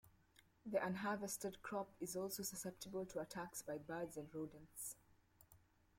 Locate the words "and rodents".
4.17-4.95